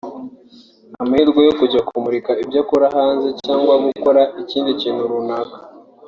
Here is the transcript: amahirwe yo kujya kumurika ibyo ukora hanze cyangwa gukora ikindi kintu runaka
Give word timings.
amahirwe 1.01 1.39
yo 1.47 1.53
kujya 1.59 1.79
kumurika 1.87 2.31
ibyo 2.43 2.59
ukora 2.63 2.85
hanze 2.97 3.29
cyangwa 3.43 3.73
gukora 3.85 4.21
ikindi 4.41 4.71
kintu 4.81 5.01
runaka 5.11 5.57